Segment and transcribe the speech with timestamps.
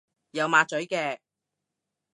[0.31, 1.19] 有抹嘴嘅